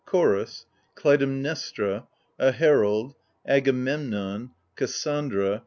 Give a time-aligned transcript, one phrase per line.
[0.03, 0.65] Chorus.
[0.95, 2.07] Clytemnestra.
[2.39, 3.13] A Herald.
[3.45, 4.49] Agamemnon.
[4.75, 5.59] Cassandra.